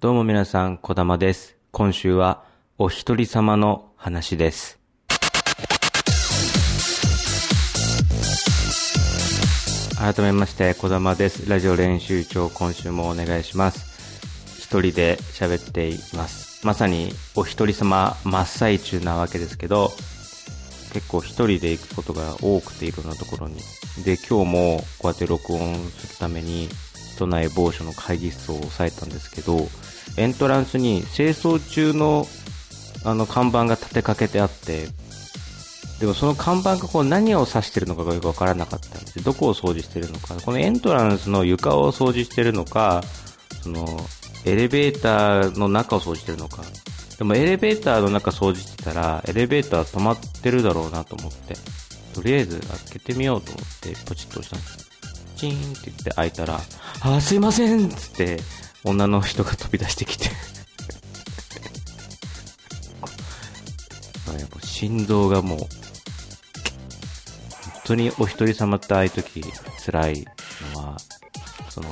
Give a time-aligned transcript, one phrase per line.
[0.00, 1.56] どうも皆さん、小玉です。
[1.72, 2.44] 今週は、
[2.78, 4.78] お一人様の話です。
[9.98, 11.50] 改めまして、小玉です。
[11.50, 14.20] ラジオ練習長、今週もお願いします。
[14.60, 16.64] 一人で喋っています。
[16.64, 19.90] まさに、お一人様真っ最中なわけですけど、
[20.92, 23.56] 結構一人で行くことが多くていろんなところに。
[24.04, 26.68] で、今日もこうやって録音するために、
[27.18, 29.68] 都内某所の会議室を押さえたんですけど、
[30.16, 32.26] エントランスに清掃中の
[33.04, 34.86] あの看板が立てかけてあって、
[36.00, 43.02] でもその看板がこう何を指してるのかがよくわからなかったんですどこを掃除してるのか、このエントランスの床を掃除してるのか、
[43.62, 43.84] その
[44.44, 46.62] エレベーターの中を掃除してるのか。
[47.18, 51.54] でもエレベーターの中掃除してたら、エレベーター止まってるだろうなと思って、
[52.14, 54.87] とりあえず開けてみようと思ってポチッと押したんです。
[55.38, 58.40] チーンって言って開いたら、あーすいませんっつって、
[58.84, 60.30] 女の人が飛び出してきて。
[64.78, 65.68] 心臓がもう、本
[67.84, 69.42] 当にお一人様ってああいう時
[69.84, 70.24] 辛い
[70.72, 70.96] のは、
[71.68, 71.88] その、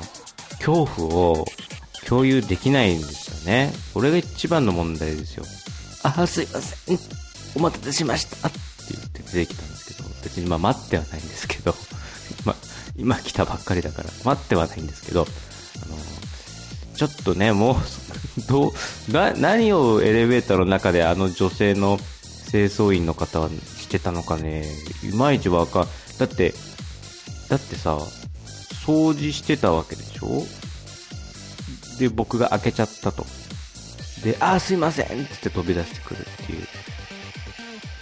[0.59, 1.47] 恐怖を
[2.07, 3.73] 共有できないんですよね。
[3.93, 5.45] これが一番の問題ですよ。
[6.05, 6.99] あー、すいません。
[7.57, 8.49] お待たせしました。
[8.49, 8.59] って
[8.93, 11.46] 言って出てきたんですけど、別にまあ待ってはないんです、
[12.99, 15.97] 今来たばっかりだから待ってはないんですけど、あの、
[16.97, 17.77] ちょっとね、もう、
[18.49, 21.99] どう、な、何をエレベーターの中であの女性の
[22.51, 24.65] 清掃員の方はしてたのかね、
[25.03, 25.89] いまいちわかん、
[26.19, 26.55] だって、
[27.49, 27.99] だってさ、
[28.87, 30.47] 掃除してたわけでしょ？
[31.99, 33.27] で、僕が開けちゃったと。
[34.23, 36.67] で、あすいませんって言って飛び出してくるっていう。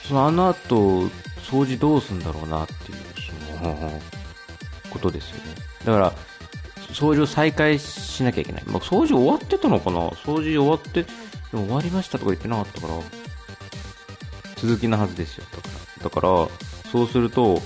[0.09, 1.09] そのあの後、
[1.51, 2.99] 掃除どうすんだろうなっていう、
[3.59, 4.01] その、
[4.95, 5.55] ことですよね。
[5.85, 6.13] だから、
[6.95, 8.63] 掃除を再開しなきゃいけない。
[8.67, 10.09] まあ、掃除終わってたのかな？
[10.11, 11.09] 掃除終わって、で
[11.55, 12.95] も終わりましたとか言ってなかったから、
[14.57, 15.45] 続きのはずですよ。
[15.53, 16.49] だから、だから
[16.91, 17.61] そうすると、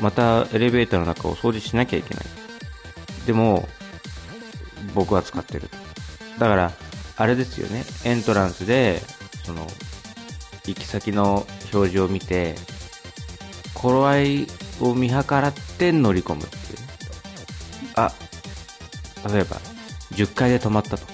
[0.00, 2.24] またエレベーターの中を掃除しなきゃいけない。
[3.26, 3.68] でも、
[4.94, 5.68] 僕は使ってる。
[6.38, 6.72] だから、
[7.16, 7.84] あれですよね。
[8.04, 9.02] エントランスで、
[9.44, 9.66] その、
[10.64, 12.54] 行き先の表示を見て、
[13.74, 14.46] 頃合い
[14.80, 16.42] を見計らって乗り込む。
[19.28, 19.56] 例えば、
[20.12, 21.06] 10階で止まったと。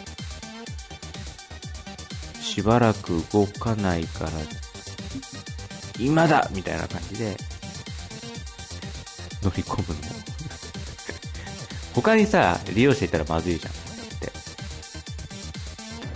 [2.41, 4.31] しばらく動かないから、
[5.99, 7.37] 今だみたいな感じで、
[9.43, 10.01] 乗り込むの。
[11.95, 13.89] 他にさ、利用者いたらまずいじゃん。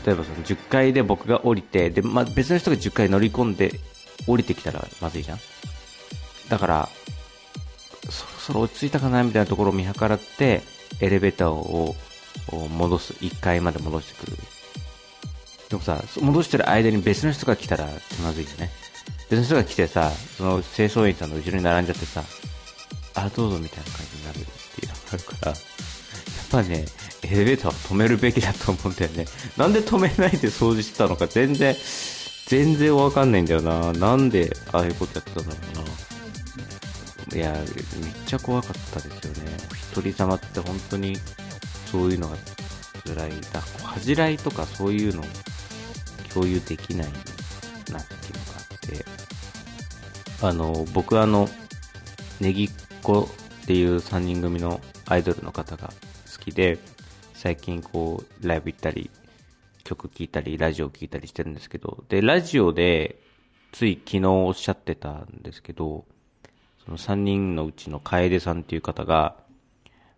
[0.05, 3.79] 例えばその10階で僕が降りて、で、まあ、別の人が10階乗り込んで
[4.27, 5.41] 降りてきたらまずいじゃん。
[6.49, 6.89] だから、
[8.11, 10.63] そろそろ落ち着いたかなみたいなところを見計らって、
[11.01, 11.95] エレベーターを
[12.69, 13.13] 戻す。
[13.15, 14.37] 1階まで戻してくる。
[15.69, 18.71] でもさ、戻してる間に別の人が来たらつまずいよね。
[19.31, 22.23] 別の人が来てさ、その清掃員さんの後ろに並んじゃってさ、
[23.15, 25.59] あ、どうぞみたいな感じになるっていうのがあるから、やっ
[26.51, 26.85] ぱね、
[27.23, 29.25] エレベーターは止めるべきだと思うんだよね。
[29.57, 31.75] なんで止めないで掃除してたのか全然、
[32.47, 33.93] 全然わかんないんだよな。
[33.93, 35.59] なんでああいうことやってたんだろ
[37.31, 37.37] うな。
[37.37, 37.63] いや、めっ
[38.27, 39.72] ちゃ怖かったですよね。
[39.97, 41.17] お一人様って本当に
[41.87, 42.37] そういうのが
[43.05, 43.31] 辛い。
[43.53, 45.23] だ恥じらいとかそういうの
[46.33, 48.01] 共有できないなっていうのが
[48.71, 49.23] あって。
[50.47, 51.49] あの、僕あの、
[52.41, 52.71] ネギっ
[53.03, 53.29] 子
[53.63, 55.93] っていう3人組のアイドルの方が
[56.33, 56.79] 好きで、
[57.35, 59.11] 最近こう、ライブ行ったり、
[59.85, 63.19] 曲聴いたり、ラジオ聴いたりしてるんですけど、で、ラジオで、
[63.73, 66.05] つい昨日おっしゃってたんですけど、
[66.85, 69.37] その3人のうちの楓さんっていう方が、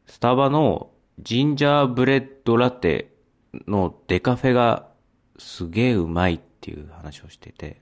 [0.07, 3.11] スタバのジンジャーブレッドラテ
[3.67, 4.89] のデカフェが
[5.39, 7.81] すげえうまいっていう話をしてて、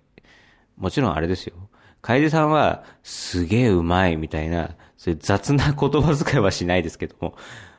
[0.77, 1.55] もちろんあれですよ。
[2.03, 7.37] 楓さんはすげえうまいみたいな、そういう雑な言葉遣いはしないですけども、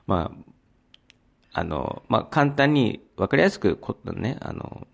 [0.08, 0.32] ま
[1.54, 4.88] あ、あの、まあ、簡単にわかりやすくこ、ね、あの、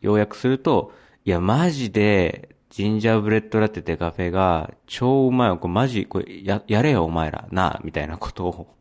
[0.00, 0.92] 要約すると、
[1.24, 5.58] いや、マジで、ジンジャーブレッドラテデカフェが超うまいよ。
[5.58, 8.74] これマジ、これや、やれよお前ら、なあ、みたいなことを。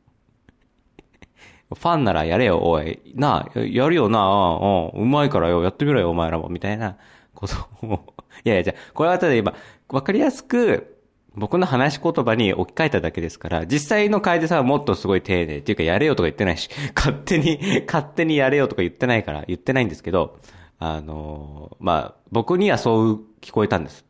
[1.69, 2.99] ファンならやれよ、おい。
[3.13, 6.97] なあ、やるよなあ、うん、うまいからよ、やってみろよ、お前らも、みたいな
[7.35, 7.53] こと
[7.85, 8.15] を。
[8.43, 9.53] いやいや、じゃこれはただ今、
[9.89, 10.97] わかりやすく、
[11.35, 20.39] 僕の話し言葉に置き換えただけですから、実際の楓さんはもっとすごい丁寧っていうかやれよとか言ってないし、勝手に、勝手にやれよとか言ってないから、言ってないんですけど、
[20.79, 24.05] あの、まあ、僕にはそう聞こえたんです。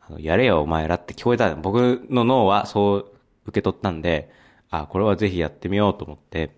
[0.00, 1.54] あのやれよお前らって聞こえた。
[1.54, 3.06] 僕の脳はそう
[3.46, 4.30] 受け取ったんで、
[4.70, 6.50] あ、これはぜひやってみようと思って、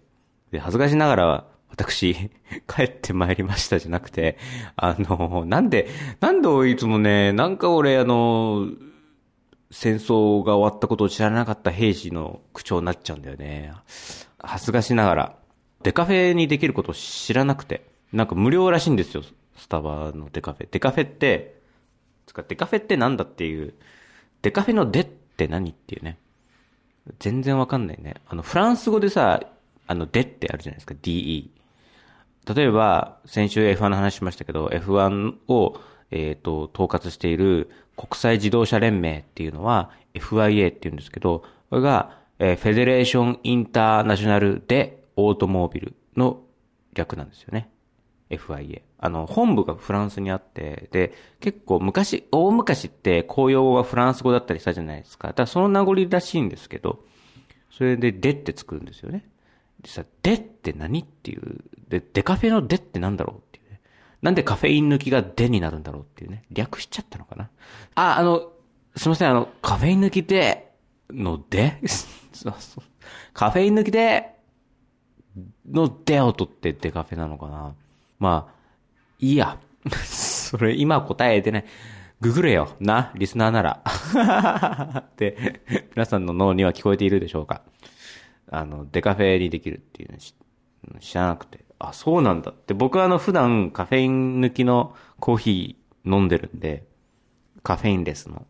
[0.51, 2.15] で、恥ずかしながら、私、
[2.67, 4.39] 帰ってまいりましたじゃなくて、
[4.77, 5.89] あの、なんで、
[6.21, 8.69] なんでいつもね、なんか俺あの、
[9.71, 13.73] 戦争が終わったことを知らなかった兵士の口調になっちゃうんだよね。
[14.39, 15.37] 恥ずかしながら。
[15.83, 17.87] デカフェにできることを知らなくて。
[18.13, 19.23] なんか無料らしいんですよ。
[19.59, 20.69] スタバのデカフェ。
[20.71, 21.61] デカフェって、
[22.27, 23.75] つかデカフェってなんだっていう、
[24.43, 26.19] デカフェのデって何っていうね。
[27.19, 28.17] 全然わかんないね。
[28.29, 29.43] あの、フランス語でさ、
[29.87, 30.95] あの、デってあるじゃないですか。
[30.95, 31.51] DE。
[32.55, 46.41] 例えば、先週 F1 の話しましたけど、F1 を、えっ、ー、と、統括している国際自動車連盟っていうのは FIA って言うんですけど、これが、えー、フェデレーションインターナショナルでオートモービルの
[46.95, 47.69] 略なんですよね。
[48.31, 48.83] FIA。
[48.99, 55.29] あの、本部がフランスにあって、で、結構昔、大昔って公用語がフランス語だったりしたじゃないですか。
[55.29, 57.05] だからその名残らしいんですけど、
[57.71, 59.29] それででって作るんですよね。
[59.81, 61.59] でさ、でって何っていう、
[61.89, 63.81] で、デカフェのでってなんだろうっていうね。
[64.21, 66.43] なんでカフェイン抜きがでになるんだろうっていうね。
[66.51, 67.51] 略しちゃったのかな。
[67.95, 68.51] あ、あの、
[68.97, 70.69] すいません、あの、カフェイン抜きで、
[71.11, 71.79] ので？
[72.33, 72.85] そうそう。
[73.33, 74.35] カフェイン抜きで、
[75.71, 77.75] のでを取ってデカフェなのかな。
[78.19, 78.55] まあ、
[79.19, 79.59] いいや。
[80.05, 81.65] それ今答え出ない。
[82.21, 82.75] ググれよ。
[82.81, 83.83] な、リスナーなら。
[84.99, 85.61] って、
[85.95, 87.63] 皆さんの脳には聞こえているでしょうか。
[88.51, 90.19] あの、デカフェにできるっていうの
[91.01, 91.65] 知らなくて。
[91.79, 92.75] あ、そうなんだって。
[92.75, 96.85] 僕はあの、普段カフェイン抜きのコーヒー飲んでるんで、
[97.63, 98.47] カフェインレスの、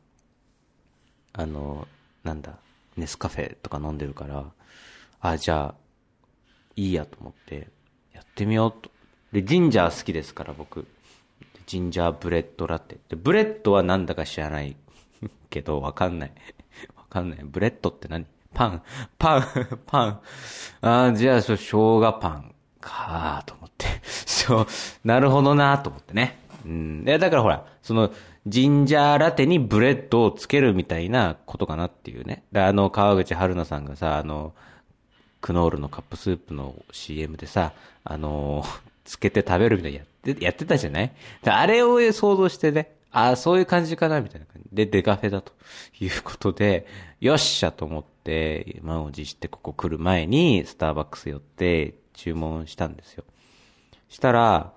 [1.34, 1.86] あの、
[2.24, 2.58] なんだ、
[2.96, 4.50] ネスカフェとか飲んでるから、
[5.20, 5.74] あ、じゃあ、
[6.76, 7.68] いいやと思って、
[8.12, 8.90] やってみようと。
[9.32, 10.86] で、ジンジャー好きですから、僕。
[11.66, 12.96] ジンジャーブレッドラテ。
[13.08, 14.76] で、ブレッドはなんだか知らない
[15.50, 16.32] けど、わかんない。
[16.96, 17.40] わかんない。
[17.42, 18.26] ブレッドって何？
[18.54, 18.82] パン、
[19.18, 20.20] パン、パン。
[20.80, 23.86] ああ、じゃあ、生姜パンかーと思って。
[24.02, 24.66] そう、
[25.04, 26.38] なるほどなと思ってね。
[26.64, 27.04] うん。
[27.06, 28.10] いや、だからほら、その、
[28.46, 32.44] ジンジャーラテにブレッドをつけるみたいなことかなっていうね。
[32.50, 34.54] で、あの、川口春奈さんがさ、あの、
[35.40, 37.72] クノールのカップスープの CM でさ、
[38.04, 38.64] あの、
[39.08, 41.12] つけて食べるみたいなやって、やってたじゃない？
[41.44, 45.52] あれを想像してね、ああ、そういう感じかなみたいな感じで、デカフェだと
[45.98, 46.86] いうことで、
[47.18, 53.24] よっしゃと思って、満を持してここ来る前に、スターバックス寄って注文したんですよ。
[54.10, 54.74] したら、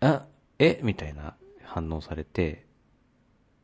[0.00, 0.22] あ、
[0.58, 0.80] え？
[0.82, 2.64] みたいな反応されて、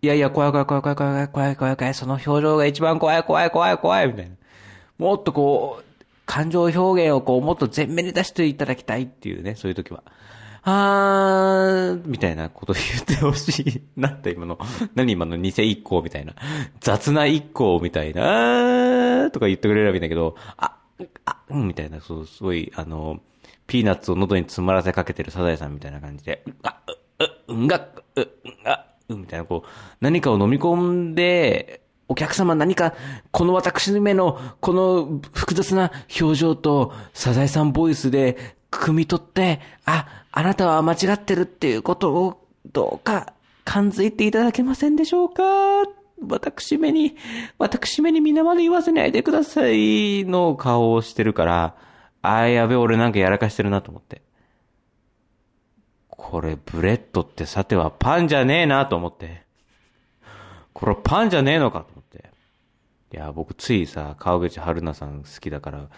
[0.03, 4.37] いやいや、怖い怖い怖い怖い怖い怖い怖い怖い、その表情が一番怖い怖い怖い怖い、みたいな。
[4.99, 5.85] もっとこう、
[6.31, 10.05] 感情表現をこう、もっと前面に出していただきたいっていうね、そういう時は。
[10.63, 13.83] あー、みたいなこと言ってほしい。
[13.97, 14.57] なんて今の、
[14.95, 16.37] 何今の偽一行みたいな。
[16.79, 20.77] 雑な一行みたいな、あーとか言ってくれればいいんだけど、あ、
[21.25, 23.19] あ、うん、みたいな、そう、すごい、あの、
[23.67, 26.81] ピーナッツを喉に詰まらせかけてるサザエさんみたいな感じで、あ、
[27.49, 28.27] う、うんが、うん、
[28.67, 29.69] あ、うん、みたいな、こう、
[30.01, 31.80] 何かを飲み込んで、
[32.11, 32.95] お客様何か、
[33.31, 43.33] この私めの、この複雑な表情と、サザエさんボイスで、汲み取って、あ、あなたは間違ってるっていうことを、どうか、
[43.65, 45.43] 感づいていただけませんでしょうか？
[46.27, 47.17] 私めに、
[47.59, 51.77] 私めに皆まで言わせないでくださいの顔をしてるから、
[52.23, 54.21] あやべ、俺なんかやらかしてるなと思って。
[56.09, 59.45] これ、ブレッドってさてはパンじゃねえなと思って。
[60.73, 62.00] これパンじゃねえのかと。
[63.13, 65.89] いや、僕ついさ、川口春奈さん好きだから、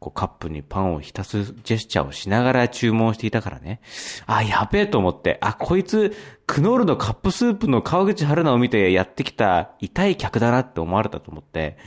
[0.00, 3.80] こうカップにパンを浸すジェスチャーをしながら注文していたからね。
[4.26, 6.14] あ、やべえと思って、あ、こいつ、
[6.46, 11.78] クノールのカップスープの川口春奈を見てやってきた痛い客だなって思われたと思って、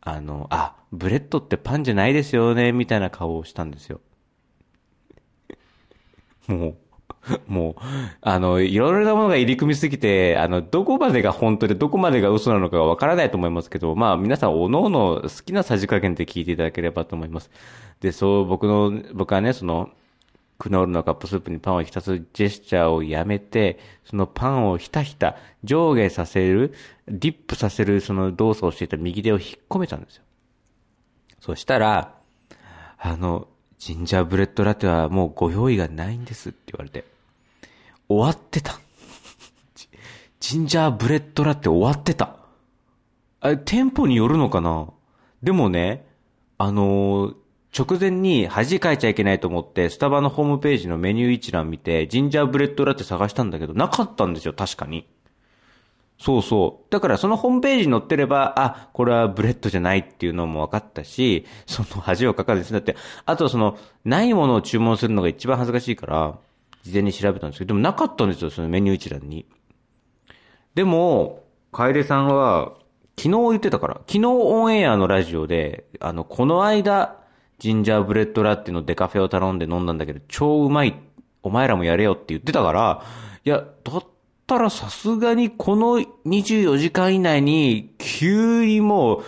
[0.00, 4.00] あの、あ、ブレッドってパンじゃないですよね、みたいな顔をしたんですよ。
[6.46, 6.76] もう、
[7.46, 7.74] もう、
[8.22, 17.50] あの、いろいろなものが入り組みすぎて、あの、どこまでが本当でどこまでが嘘なのかがわからないと思いますけど、まあ皆さん、おのおの好きなさじ加減で聞いていただければと思います。
[18.00, 19.90] で、そう、僕の、僕はね、その、
[20.58, 26.74] クノールのカップスープにパンを浸すジェスチャーをやめて、そのパンをひたひた上下させる、
[27.08, 30.22] ディップさせるその動作をしていた右手を引っ込めたんですよ。
[31.40, 32.14] そしたら、
[32.98, 33.48] あの、
[33.80, 37.06] ジンジャーブレッドラテはもうご用意がないんですって言われて。
[38.10, 38.78] 終わってた。
[40.38, 42.36] ジンジャーブレッドラテ終わってた。
[43.40, 44.90] あ店舗によるのかな？
[45.42, 46.04] でもね、
[46.58, 47.34] あのー、
[47.76, 55.08] 直前に恥かいちゃいけないと思って、スタバのホームページのメニュー一覧見て、ジンジャーブレッドラテ探したんだけど、なかったんですよ、確かに。
[56.20, 56.92] そうそう。
[56.92, 62.74] だからそのホームページに載ってれば、あ、これはブレッドじゃないっていうのも分かったし、その恥をかかるんです。
[62.74, 66.38] だって、あとその、ないものを注文するのが一番恥ずかしいから、
[66.82, 69.46] 事前に調べたんですけど、でもなかったんですよ、そのメニュー一覧に。
[70.74, 72.74] でも、楓さんは、
[73.18, 77.16] 昨日言ってたから、昨日オンエアのラジオで、あの、この間、
[77.58, 81.00] ジンジャーブレッドラッテのデカフェを頼んで飲んだんだけど、超うまい。
[81.42, 83.02] お前らもやれよって言ってたから、
[83.46, 84.19] いや、だって
[84.50, 89.24] たらさすがにこの24時間以内に、急にもう、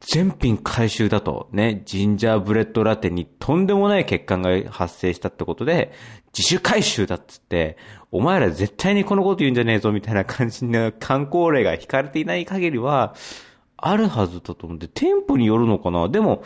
[0.00, 5.92] 全品回収だと、ね、ジンジャーブレッドラテにとんでもない欠陥が発生したってことで、
[6.36, 7.78] 自主回収だっつって、
[8.12, 13.14] お前ら絶対にこのこと言うんじゃねえぞみたいな感じの観光例が引かれていない限りは、
[13.78, 16.10] あるはずだと思って、店舗によるのかな？
[16.10, 16.42] でも、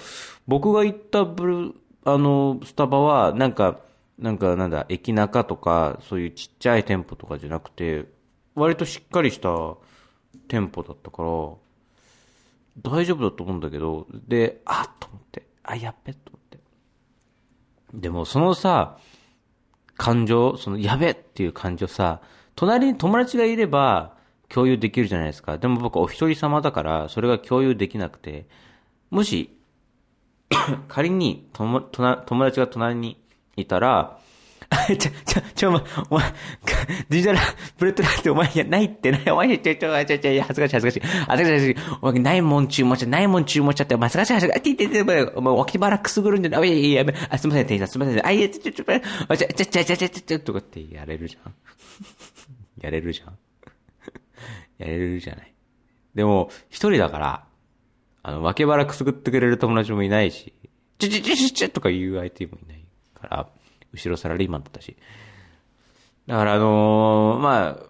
[0.46, 3.80] 僕が行ったブル、あの、スタバは、なんか、
[4.18, 8.06] なんかなんだ、駅中とか、そういうちっちゃい店舗とかじゃなくて、
[8.54, 9.48] 割としっかりした
[10.48, 11.28] 店舗だったから、
[12.82, 16.58] 大丈夫だと思うんだけど、で、あっと思って、あ、やっべと思って。
[17.92, 18.98] でも、そのさ、
[19.96, 22.20] 感情、その、やべっていう感情さ、
[22.56, 24.16] 隣に友達がいれば
[24.48, 25.58] 共有できるじゃないですか。
[25.58, 28.46] でも僕お一人様だから、それが共有できなくて、
[29.10, 29.56] もし、
[30.88, 33.23] 仮に友友達が隣に
[33.56, 34.18] いたら、
[34.70, 36.32] あ、 ちょ、ちょ、ちょ、お前、お前、
[37.08, 37.38] ディジタル
[37.78, 41.00] ブレッドラってお前、いや、ないってない、お前、ちょ、ちょ、ちょ、ちょ、恥ずかしい、恥ずかしい。
[41.00, 41.98] 恥ずかしい、恥ずかしい。
[42.00, 44.72] お前、ないもん注文しちゃ、ないもん注文しちゃって、お前、恥ずかしい、恥ずかしい。
[44.72, 46.60] あ、ててて、お前、脇腹くすぐるんじゃない。
[46.62, 48.26] あ、いやいや、あ、すみません、店員さん、すみません。
[48.26, 51.54] あ、いや、ちょ、ちょ、ちょ、ちょ、ちょ、ちょ、ちょ、ちょ、ちょ、ちょ、とかってやれるじゃん。
[52.80, 53.38] やれるじゃん。
[54.78, 55.54] やれるじゃない。
[56.14, 57.44] でも、一人だから、
[58.22, 60.52] あの、脇腹くすぐってくれる友達もいないし、
[60.98, 62.83] ちょちょちょちょちょとか言う相手もいない
[63.28, 63.48] から、
[63.92, 64.96] 後ろサラリーマンだったし。
[66.26, 67.86] だからあのーまあ、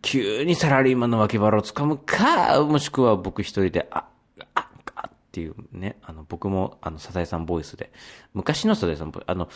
[0.00, 4.06] 急にサラリーマンの脇腹を掴むか、もしくは僕一人で、あ、
[4.54, 7.92] あ、あっていうね、あの、僕も、あの、サザエさんボイスで、
[8.32, 9.48] 昔のサザエさんボイス、あの、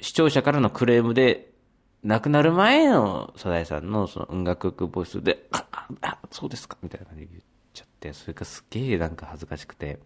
[0.00, 1.52] 視聴者からのクレームで、
[2.02, 5.66] 亡くなる前のサザエさんのその音楽ボイスで、あ、
[6.00, 7.42] あ、そうですかみたいな感じで言っ
[7.74, 10.00] ちゃって、それがすげえなんか恥ずかしくて、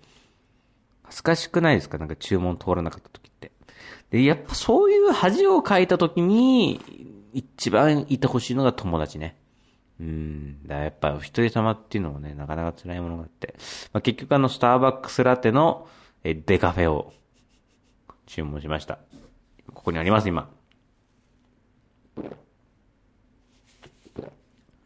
[1.04, 1.99] 恥ずかしくないですか？
[1.99, 3.52] なんか注文通らなかった時って。
[4.11, 6.81] で、やっぱそういう恥をかいた時に、
[7.33, 9.37] 一番いてほしいのが友達ね。
[10.00, 10.67] うん。
[10.67, 13.55] だやっぱお一人様っていうのもね、なかなか辛いものがあって。
[13.93, 15.88] まあ、結局あの、スターバックスラテの
[16.25, 17.12] えデカフェを
[18.26, 18.99] 注文しました。
[19.75, 20.50] ここにあります、今。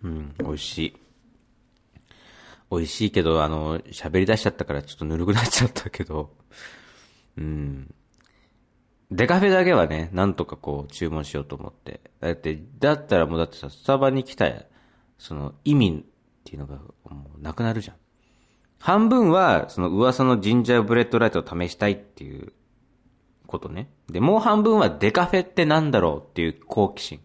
[0.02, 0.97] うん、美味しい。
[2.71, 6.35] 美味しいけど、あの、喋り出しちゃったからちょっとぬるくなっちゃったけど、
[7.37, 7.95] うん。
[9.11, 12.00] デカフェだけはね、なんとかこう注文しようと思って。
[12.21, 14.50] だって、だったらもうだってさ、スタバに来た、
[15.19, 17.97] その意味っていうのがもうなくなるじゃん。
[18.79, 22.53] 半分は、その噂のジンジャーブレッドラテを試したいっていう
[23.47, 23.91] ことね。
[24.09, 27.21] で、もう半分はデカフェってなんだろうっていう好奇心。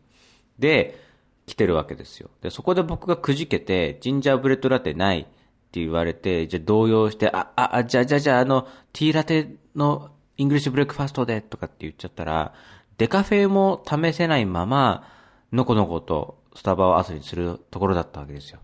[0.58, 1.00] で、
[1.46, 2.30] 来てるわけですよ。
[2.42, 5.24] で、そこで僕がくじけて、ジンジャーブレッドラテないっ
[5.72, 12.54] て言われて、じゃ動揺して、あ、あ、あ、じゃあじゃあじゃああの、ティーラテのイングリッシュブレックファストでとかって言っちゃったら、
[12.98, 15.08] デカフェも試せないまま、
[15.52, 18.60] のこのことスタバを後にするところだったわけですよ。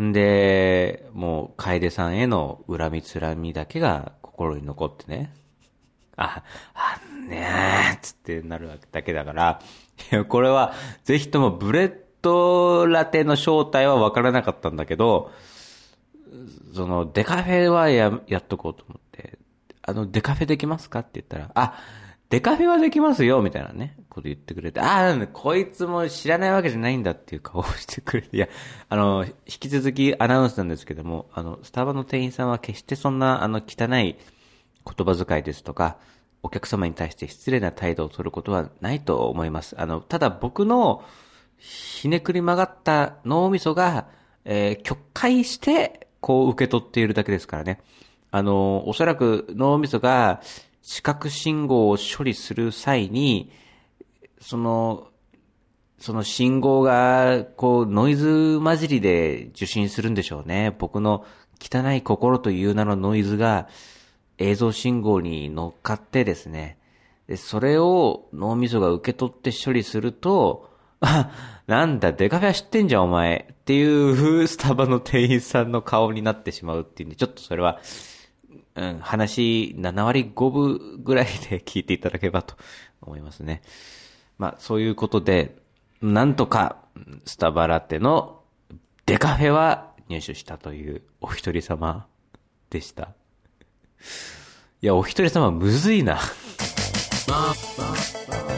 [0.00, 5.32] んで、もう、楓さんへの恨みつらみだけが心に残ってね。
[6.16, 6.42] あ、
[6.74, 7.46] あんね
[7.94, 9.60] え、つってなるわけだけだから、
[10.12, 10.72] いや、これは、
[11.04, 15.30] ぜひともブレッドラテの正体は分からなかったんだけど、
[16.74, 19.03] その、デカフェはや、やっとこうと思って、
[19.86, 21.78] あの、デカフェできますかって言ったら、あ、
[22.30, 28.48] デカフェはできますよ、みたいなね、こと言ってくれて、ああ、こいつも知らないわけじゃないんだっていう顔をしてくれて、いや、
[28.88, 34.16] あの、引き続きアナウンスなんですけども、あの、スタバの店員さんは決してそんな、あの、汚い
[34.86, 35.98] 言葉遣いですとか、
[36.42, 39.80] お客様に対して失礼な態度を取ることはないと思います。
[39.80, 41.02] あの、ただ僕の
[41.56, 44.08] ひねくり曲がった脳みそが、
[44.44, 47.80] えー曲解して、こう受け取っているだけですからね。
[48.34, 50.40] あの、おそらく脳みそが
[50.82, 53.52] 視覚信号を処理する際に、
[54.40, 55.06] その、
[56.00, 60.74] その信号が、こう、ノイズ混じりで受信するんでしょうね。
[60.80, 61.24] 僕の
[61.60, 63.68] 汚い心という名のノイズが、
[64.38, 66.76] 映像信号に乗っかってですね、
[67.28, 71.30] でそれを脳みそが受け取って処理すると、あ、
[71.68, 73.46] なんだ、デカフェは知ってんじゃん、お前。
[73.52, 77.78] っていう、スタバの店員さんの顔になってしまうっていうんで、ちょっとそれは、
[78.74, 82.56] うん、話7割5分ぐらいで聞いていただければと
[83.00, 83.62] 思いますね。
[84.38, 85.56] まあ、そういうことで、
[86.02, 86.78] なんとか、
[87.24, 88.42] スタバラテの
[89.06, 92.06] デカフェは入手したというお一人様
[92.70, 93.10] でした。
[94.80, 96.18] いや、お一人様むずいな。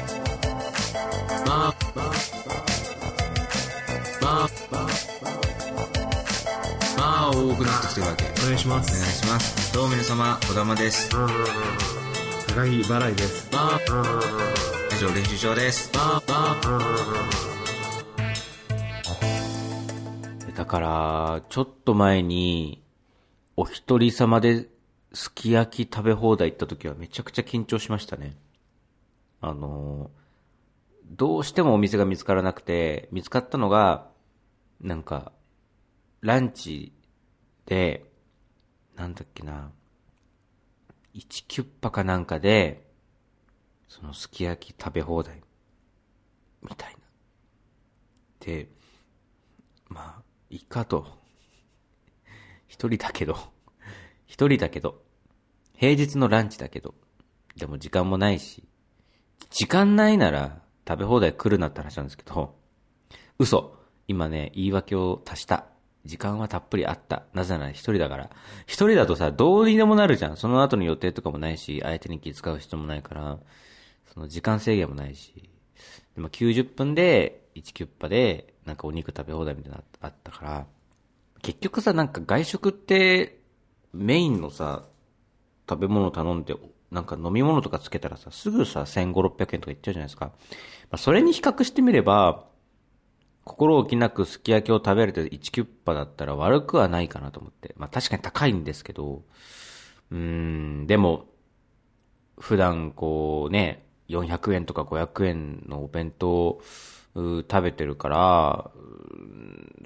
[7.57, 9.27] くなってきてるわけお願いしまお願いす。
[9.27, 11.19] しますどうも皆様小玉です高
[12.65, 13.51] 木払いです。
[13.51, 15.93] 以上練習場です
[20.55, 22.83] だから、ちょっと前に、
[23.57, 24.69] お一人様で
[25.13, 28.37] すき焼き食べ放題行った時はめちゃくちゃ緊張しましたね。
[29.43, 30.11] あの、
[31.11, 34.09] どうしてもお店が見つからなくて、見つかったのが、
[34.81, 35.33] なんか、
[36.23, 36.96] ランチ
[37.67, 38.05] で、
[38.95, 39.71] なんだっけな、
[41.15, 42.87] 1キュッパかなんかで、
[43.89, 45.43] そのすき焼き食べ放題、
[46.63, 46.99] みたいな。
[48.41, 48.69] で、
[49.89, 51.07] まあ、いいかと。
[52.69, 53.37] 一人だけど。
[54.27, 55.03] 一人だけど。
[55.75, 56.95] 平日のランチだけど。
[57.57, 58.65] でも時間もないし。
[59.51, 62.55] 時間ないなら食べ放題来るなって話なんですけど。
[63.39, 63.77] 嘘。
[64.09, 65.67] 今ね、言い訳を足した。
[66.07, 67.25] 時間はたっぷりあった。
[67.35, 68.31] なぜなら一人だから。
[68.67, 70.37] 一人だとさ、どうにでもなるじゃん。
[70.37, 73.39] その後の予定とかもないし、相手に気遣う必要もないから、
[74.13, 75.51] その時間制限もないし。
[76.15, 80.67] でも90分で1キュッパでなんかお肉食べ放題みたいなのあったから、
[81.43, 83.39] 結局さ、なんか外食って
[83.93, 84.85] メインのさ、
[85.69, 86.55] 食べ物頼んで、
[86.91, 90.27] なんか飲み物とかつけたらさ、すぐさ、1500、600円とかいっちゃうじゃないですか。
[90.27, 90.33] ま
[90.93, 92.47] あ、それに比較してみれば、
[93.47, 97.75] 心置きなくすき焼きを食べれて1キュッパだったら悪くはないかなと思って。
[97.79, 99.23] まあ確かに高いんですけど、
[100.11, 101.27] うーん、でも、
[102.39, 106.61] 普段こうね、400円とか500円のお弁当
[107.15, 108.71] 食べてるから、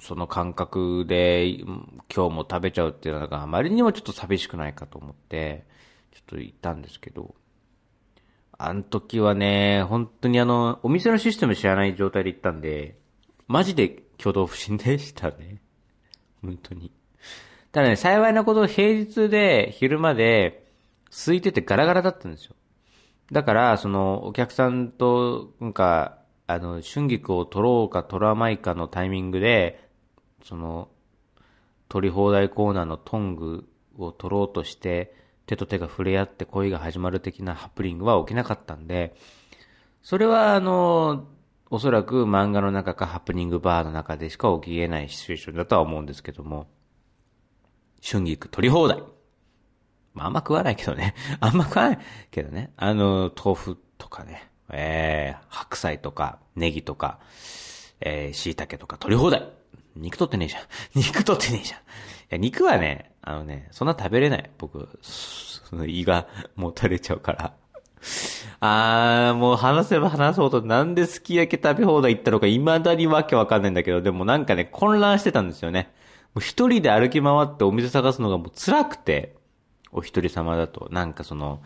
[0.01, 5.67] その感覚で今日も食べちゃうっていうのがあまりにもちょっと寂しくないかと思って、
[6.13, 7.35] ちょっと言ったんですけど、
[8.57, 12.99] あの時はね、本当にあの、お店のシステム知らない状態で行ったんで、
[13.51, 15.61] マジで挙動不審でしたね。
[16.41, 16.93] 本当に。
[17.73, 20.69] ただね、幸いなこと平日で昼間で
[21.11, 22.55] 空いててガラガラだったんですよ。
[23.33, 29.85] だから、その、お客さんと、なんか、あの、春菊を取ろうか取らないかのタイミングで、
[30.45, 30.89] その、
[31.89, 35.13] 取り放題コーナーのトングを取ろうとして、
[35.47, 39.17] 手と手が触れ合って恋が始まる的なハプニングは起きなかったんで、
[40.05, 41.27] それはあの、
[41.73, 46.67] おそらく漫画の中かハプニングバーの中でしか起き得ないシチュエーションだとは思うんですけども、
[48.03, 49.01] 春菊取り放題。
[50.13, 51.15] まあ、あんま食わないけどね。
[51.39, 51.99] あんま食わない
[52.33, 52.73] けどね。
[52.77, 54.51] あの、豆腐とかね。
[54.73, 57.21] えー、白菜とか、ネギとか、
[58.01, 59.49] えー、椎茸とか取り放題。
[59.95, 60.63] 肉取ってねえじゃん。
[60.99, 61.79] 肉取ってねえじゃん。
[61.79, 61.83] い
[62.31, 64.51] や、肉はね、あのね、そんな食べれない。
[64.59, 67.55] 僕、その胃がもたれちゃうから。
[68.61, 75.93] あー、もう話せば話すほどなんですき焼き食べ放題行ったのか未だにわけわかんないんだけど、でもなんかね、混乱してたんですよね。
[76.35, 79.35] もう一人で歩き回ってお店探すのがもう辛くて、
[79.93, 80.89] お一人様だと。
[80.91, 81.63] なんかその、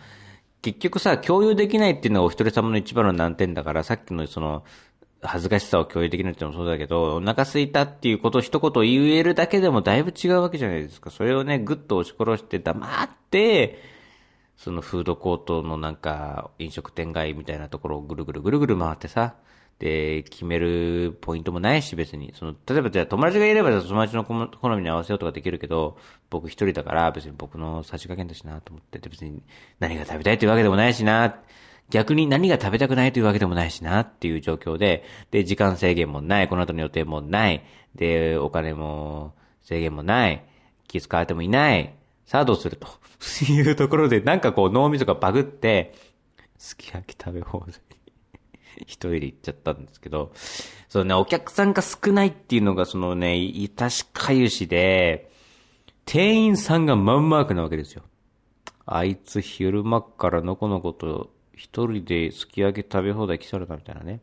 [0.63, 4.65] 結局さ、共有できないっていうのがお一人様の一番の難点だから、さっきのその、
[5.21, 11.11] 恥ずかしさを共有できないっていうのもそうだけど、お腹空いたっていうことを一言言えるだけでもだいぶ違うわけじゃないですか。
[11.11, 13.94] それをね、ぐっと押し殺して黙って、
[14.57, 19.35] そのフードコートのなんか飲食店街みたいなところをぐるぐるぐるぐる回ってさ、
[19.79, 22.33] で、決めるポイントもないし別に。
[22.37, 24.35] その、例えばじゃあ友達がいれば友達の好
[24.77, 25.99] みに合わせようとかできるけど、
[26.31, 29.43] 僕一人だから別に僕の差し加減だしなと思ってて別に
[29.81, 31.41] 何が食べたいというわけでもないしな。
[31.91, 37.63] 逆に何が食べたくないというわけでもないしなっていう状況で、で、時間制限もない、この後の予定もない、
[37.95, 40.45] で、お金も制限もない、
[40.89, 41.95] 気遣われてもいない、
[42.27, 42.89] さあどうすると
[43.53, 45.95] いうところで、なんかこう脳みそがバグって、
[46.59, 47.75] すき焼き食べ放題。
[48.87, 50.33] 一人で行っちゃったんですけど、
[50.89, 55.31] そのね、お客さんが少ないっていうのがそのね、いたしかゆしで、
[56.07, 58.03] 店員さんがマンマークなわけですよ。
[58.87, 64.21] あいつ昼間からのこのこと一人ですき焼き食べ放題来そうだみたいなね。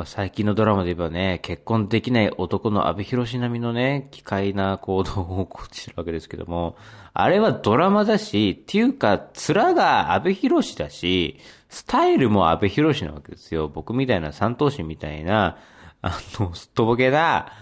[0.00, 6.78] まあ、最近のドラマで言えばね、結婚できない男の阿部寛並みのね、奇怪な行動を起こしてるわけですけども、
[7.12, 13.68] あれはドラマだし、っていうか、面が阿部寛だし、スタイルも阿部寛なわけですよ。
[13.68, 15.58] 僕みたいな三頭身みたいな、
[16.00, 17.52] あの、すっとぼけだ、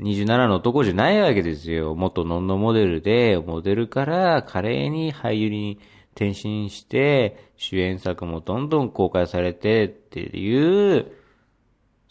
[0.00, 1.94] 27の男じゃないわけですよ。
[1.94, 5.80] 元ノンノモデルで、モデルから華麗に俳優に
[6.14, 11.23] 転身して、主演作もどんどん公開されてっていう、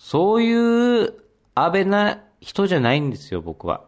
[0.05, 1.13] そういう
[1.55, 3.85] 安倍な人じゃないんですよ、僕は。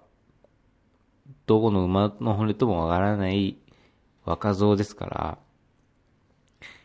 [1.45, 3.58] どこの馬の骨ともわからない
[4.23, 5.38] 若造ですから、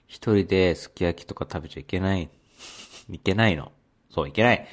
[0.08, 2.28] 一人ですき焼きとか食べちゃいけない。
[3.08, 3.70] いけないの。
[4.10, 4.66] そう、いけない。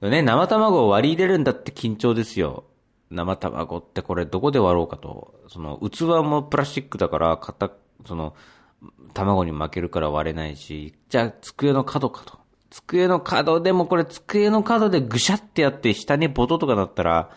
[0.00, 2.64] ね、生卵を割り入れるんだって緊張ですよ。
[3.10, 5.34] 生卵ってこれどこで割ろうかと。
[5.48, 7.70] その、器もプラスチックだから、型、
[8.06, 8.34] その、
[9.12, 12.40] 卵に負けるから割れないし、じゃあ机の角かと。
[12.70, 17.30] 机の角でもこれ机の角でぐしゃってやって下にボトとかだったら、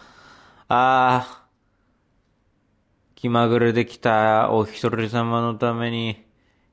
[0.67, 6.23] あー、気まぐれできたお一人様のために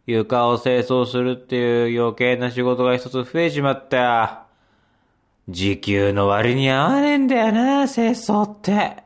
[0.07, 4.47] 床を清掃するっていう余計な仕事が一つ増えちまった。
[5.49, 8.97] 時給の割に合わねえんだよな、清掃って。
[8.99, 9.05] っ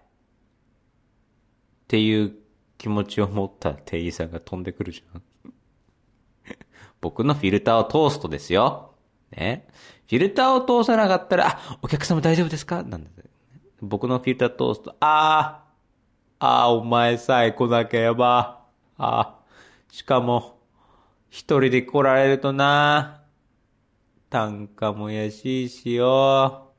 [1.86, 2.34] ていう
[2.76, 5.22] 気持ちを持った店員さんが飛んでくるじゃん。
[7.00, 8.93] 僕のフィルターを通すとですよ。
[9.36, 9.66] ね。
[10.06, 12.82] フィルターを通さなかったら、あ、お客様大丈夫ですか？
[12.82, 13.10] なんだ。
[13.80, 15.62] 僕のフィルター通すと、あ
[16.38, 18.64] あ、ああ、お前さえ来なければ、
[18.96, 19.34] ああ、
[19.90, 20.58] しかも、
[21.30, 23.22] 一人で来られるとな、
[24.30, 26.72] 単価も安いしよ。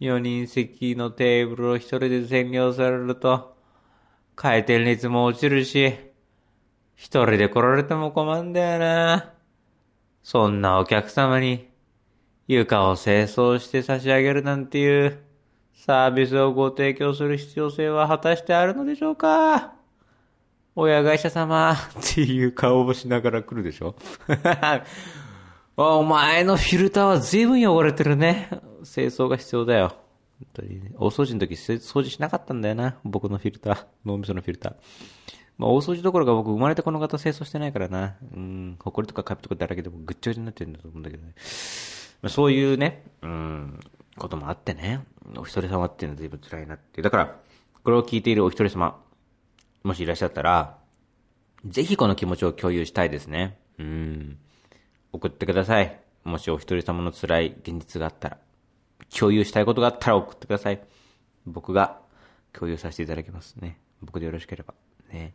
[0.00, 3.56] 四人席のテーブルを一人で占領されると、
[4.34, 5.94] 回転率も落ちるし、
[6.96, 9.31] 一人で来られても困んだよな。
[10.22, 11.68] そんなお客様に
[12.48, 15.18] 床を清掃して差し上げるなんていう
[15.74, 19.72] サービスをご提供する必要性は果たしてあるのでしょうか？
[20.74, 21.76] 親会社様っ
[22.14, 23.94] ていう顔をしながら来るでしょ？
[25.76, 28.48] お前のフィルターは随分汚れてるね。
[28.84, 29.88] 清掃が必要だよ。
[30.38, 30.92] 本当にね。
[30.96, 32.96] 大掃除の時掃除しなかったんだよな。
[33.04, 33.84] 僕のフィルター。
[34.04, 34.74] 脳みそのフィルター。
[35.62, 38.16] まあ、大掃除どころか僕生まれてこの方清掃してないからな。
[38.34, 41.34] うん、埃とかカビとかだらけでもぐっちゃぐちゃになってるんだと思うんだけどね。
[42.20, 43.80] まあ、そういうね、うん、
[44.18, 45.06] こともあってね。
[45.36, 47.04] お一人様っていうのは随分辛いなっていう。
[47.04, 47.36] だから、
[47.84, 49.00] これを聞いているお一人様、
[49.84, 50.78] もしいらっしゃったら、
[51.64, 53.56] ぜひこの気持ちを共有したいですね。
[53.78, 54.38] うん。
[55.12, 56.00] 送ってください。
[56.24, 58.38] もしお一人様の辛い現実があったら、
[59.16, 60.80] 共有したいことがあったら送ってください。
[61.46, 62.00] 僕が
[62.52, 63.78] 共有させていただきますね。
[64.00, 64.74] 僕でよろしければ。
[65.12, 65.34] ね。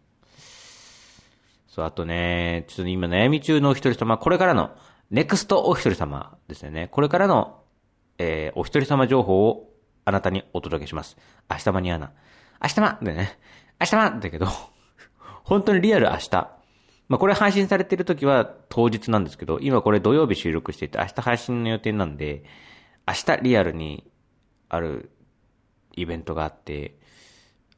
[1.77, 4.71] そう、あとね、ちょっと今悩み中のお一人様、これからの、
[5.11, 6.87] ネクストお一人様ですよね。
[6.87, 7.61] これからの、
[8.17, 9.69] えー、お一人様情報を
[10.03, 11.17] あなたにお届けします。
[11.47, 12.13] 明日間に合わな。
[12.63, 13.37] 明日間だよね。
[13.79, 14.47] 明日間だけど、
[15.45, 16.31] 本当にリアル明日。
[17.09, 22.43] まあ、これ配信されてる時は当日なんですけど、今これ土曜日収録していて、明日配信の予定なんで、
[23.07, 24.09] 明日リアルに
[24.67, 25.11] ある
[25.95, 26.97] イベントがあって、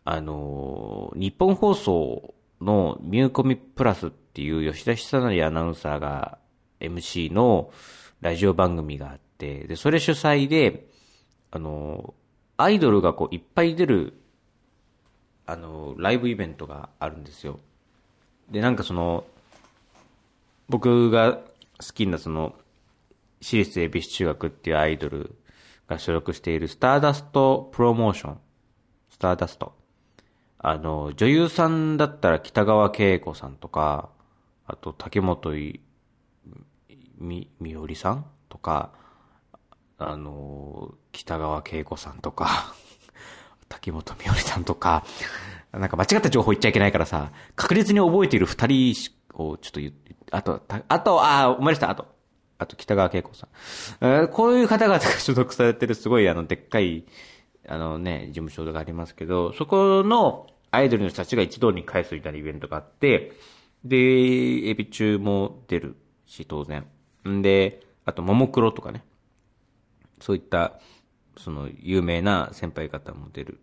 [0.05, 6.37] あのー日本放送のミューコミプラスっていう吉田久成アナウンサーが
[6.79, 7.71] MC の
[8.21, 10.87] ラジオ番組があって、で、それ主催で、
[11.51, 12.13] あの
[12.57, 14.13] アイドルがこういっぱい出る、
[15.45, 17.59] あのライブイベントがあるんですよ。
[18.51, 19.23] で、なんかその、
[20.67, 21.33] 僕が
[21.79, 22.55] 好きなその、
[23.41, 25.35] 私立恵比寿中学っていうアイドル
[25.87, 28.37] が所属しているスターダストプロモーション。
[29.09, 29.78] スターダスト。
[30.59, 34.09] あの、女優さんだったら北川景子さんとか、
[34.65, 35.79] あと竹本い
[37.17, 38.91] み、みおりさんとか、
[39.97, 42.73] あの、北川景子さんとか、
[43.69, 45.05] 竹本みおりさんとか、
[45.71, 48.95] なんか間違った情報言っちゃいけないからさ、確実に覚えている二人
[49.33, 52.05] をちょっと言って、あと、あと、ああ、思い出した、あと、
[52.57, 53.47] あと北川景子さ
[54.01, 54.27] ん。
[54.29, 57.05] こういう方々が所属されてるすごいあの、でっかい、
[57.71, 63.33] あのね、事務所がありますけど、そこのアイドルの人たちが一堂に会するみたいなイベントがあって、
[63.85, 66.87] で、エビ中も出るし、当然。
[67.27, 69.03] んで、あと、ももクロとかね。
[70.19, 70.79] そういった、
[71.37, 73.59] その、有名な先輩方も出る。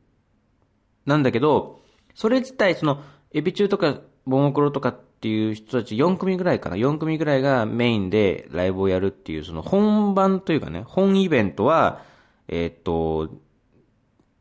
[1.04, 1.82] なんだけど、
[2.14, 12.02] それ自体、その、エビ中とか、ももクロとかっていう人たち4組ぐらいかな、4組ぐらいがメインでライブをやるっていう、その本番というかね、本イベントは、
[12.48, 13.30] えーっと、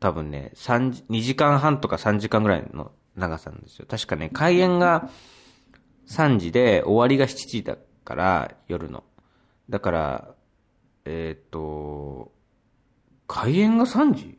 [0.06, 3.86] 多分ね、3、2時間半とか3時間ぐらいの長さなんですよ。
[3.90, 5.10] 確かね、開演が
[6.06, 9.02] 3時で終わりが7時だから、夜の。
[9.68, 10.34] だから、
[11.06, 12.30] えーっと、
[13.26, 14.38] 開演が3時？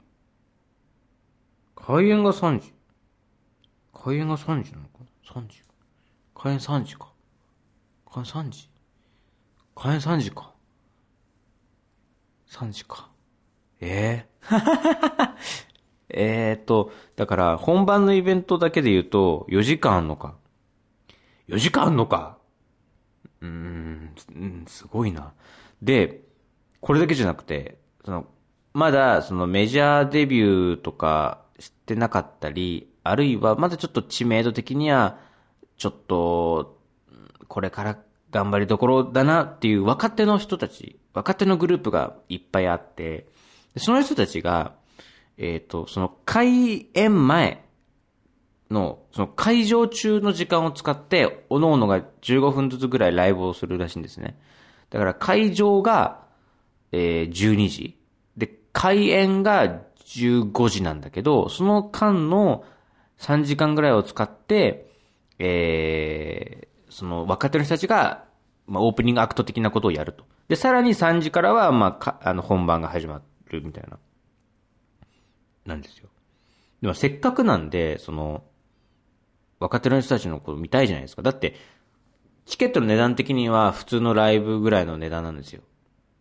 [1.75, 2.73] 開演が3時
[3.93, 4.99] 開演が3時なのか
[5.35, 5.61] な ?3 時
[6.33, 7.11] 開演3時か。
[8.09, 8.69] 開演3時？
[9.75, 10.53] 開演3時か。
[12.51, 13.09] 3時か。
[13.81, 14.36] ええ
[16.09, 20.35] えっと、だから本番のイベントだけで言うと4時間あんのか。
[21.47, 22.37] 4時間あんのか。
[23.41, 25.33] うーん、すごいな。
[25.81, 26.21] で、
[26.81, 28.25] これだけじゃなくて、その、
[28.73, 35.17] まだそのメジャーデビューとかしてなかったり、あるいはまだちょっと知名度的には、
[35.77, 36.79] ちょっと、
[37.47, 37.97] これから
[38.31, 43.27] 頑張りどころだなっていう若手の人たち、若手のグループがいっぱいあって、
[43.79, 44.73] その人たちが、
[45.37, 47.63] えっ、と、その開演前
[48.71, 54.37] の、その会場中の時間を使って、各々が15分ずつぐらいライブをするらしいんですね。
[54.89, 56.23] だから会場が、
[56.91, 57.97] えー12時。
[58.35, 62.63] で、開演が15時なんだけど、その間の
[63.19, 64.89] 3時間ぐらいを使って、
[65.39, 68.25] えーその若手の人たちが、
[68.65, 70.25] まあ、オープニングアクト的なことをやると。
[70.47, 73.99] で、さらに3時からは、まあ、あの、本番が始まってるみたいな、
[75.65, 76.09] なんですよ。
[76.81, 78.43] でも、せっかくなんで、その、
[79.59, 81.21] 若手の人たちのこと見たいじゃないですか。
[81.21, 81.55] だって、
[82.45, 85.61] チケットの値段的には普通のライブぐらいの値段なんですよ。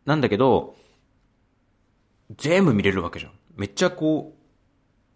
[0.06, 0.74] なんだけど、
[2.36, 3.32] 全部見れるわけじゃん。
[3.56, 4.46] めっちゃこう、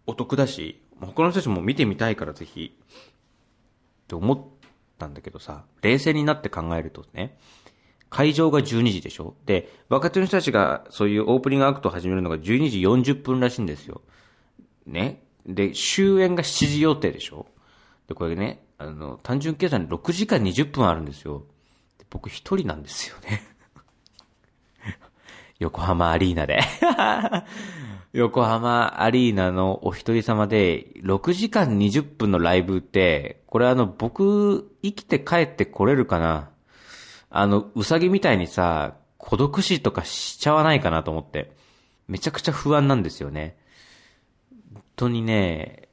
[0.07, 2.77] お得だし、他の人たちも見てみたいからぜひ、
[4.03, 4.41] って思っ
[4.97, 7.37] たんだけどさ、冷静になって考えるとね、
[8.11, 9.35] 会場が12時でしょ？
[9.45, 14.01] で、若手の人たちがそういうオープニングアクトを始めるのが12時40分らしいんですよ。
[14.85, 15.23] ね？
[15.47, 17.47] で、終演が7時予定でしょ？
[18.07, 21.45] で、これね、あの、単純計算で6時間20分あるんですよ。
[22.09, 23.41] 僕一人なんですよね。
[25.59, 26.59] 横浜アリーナで。
[28.11, 36.50] 横浜アリーナのお一人様で、6時間20分のライブって、これあの、僕、生きて帰ってこれるかな？
[37.31, 41.55] あの、うさぎみたいにさ、孤独死とかしちゃわないかなと思って。
[42.07, 43.55] めちゃくちゃ不安なんですよね。
[44.73, 45.87] 本当にね、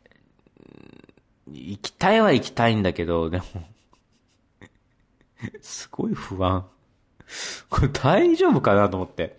[1.47, 3.45] 行きたいは行きたいんだけど、でも、
[5.63, 6.67] すごい不安。
[7.71, 9.39] これ大丈夫かなと思って。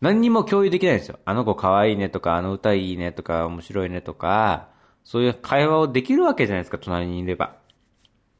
[0.00, 1.20] 何にも共有できないんですよ。
[1.24, 4.68] あの子可愛いねとか、あの歌いいねとか、面白いねとか、
[5.04, 7.56] そういう会話をできるわけじゃないですか、隣にいれば。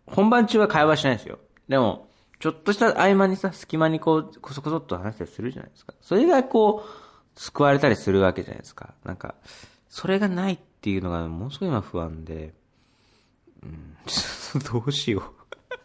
[0.07, 1.39] 本番中は会話しないんですよ。
[1.69, 2.09] でも、
[2.43, 5.95] ちょっとした合間にさ、隙間にこう、こそこそっと話したりするじゃないですか。
[6.03, 8.95] それがこう、救われたりするわけじゃないですか。
[9.05, 9.37] なんか、
[9.89, 12.53] それがないっていうのがものすごい今不安で、
[13.63, 13.97] うん、
[14.73, 15.43] どうしよう。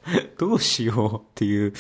[0.40, 1.74] どうしようっていう、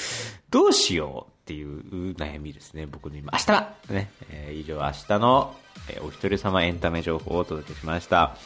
[0.52, 3.34] どうしようっていう悩みですね、僕の今。
[3.34, 5.56] 明日はね、えー以上明日の、
[5.90, 8.38] えーお一人様エンタメ情報をお届けしました。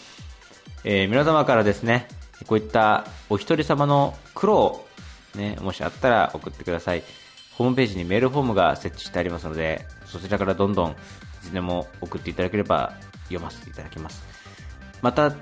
[0.86, 2.08] えー皆様からですね、
[2.48, 4.86] こういったお一人様の苦労、
[5.36, 7.04] ね、もしあったら送ってください。
[7.54, 10.96] ホームページにメールフォームが設置してありますので、そちらからどんどんい
[11.44, 12.94] つでも送っていただければ
[13.26, 14.24] 読ませていただきます。
[15.02, 15.34] また、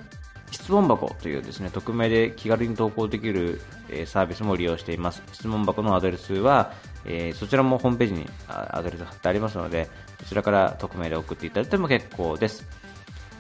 [0.51, 5.21] 質問箱というですね、匿名で気軽に投稿できる、えサービスも利用しています。
[5.31, 6.73] 質問箱のアドレスは、
[7.05, 9.89] えーそちらもホームページにアドレス貼ってありますので、
[10.23, 12.65] そちらから匿名で送っていただいても結構です。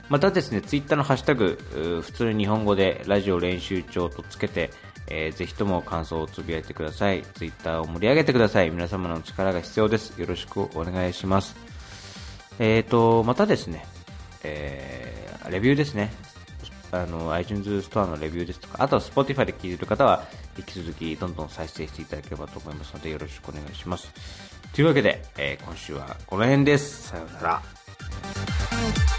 [0.07, 4.71] またですね、ツイッターのハッシュタグ、普通に日本語でラジオ練習帳とつけて、
[5.09, 7.23] えーぜひとも感想をつぶやいてください。
[7.35, 8.69] ツイッターを盛り上げてください。
[8.69, 10.19] 皆様の力が必要です。
[10.19, 11.55] よろしくお願いします。
[12.59, 13.85] えーと、またですね、
[14.43, 16.11] えーレビューですね。
[16.91, 20.25] あの、iTunes ストアのレビューですとか、あとは Spotify で聞いている方は、
[20.57, 24.11] 引き続きどんどん再生していただければと思いますので、よろしくお願いします。
[24.73, 27.09] というわけで、えー今週はこの辺です。
[27.09, 29.18] さようなら。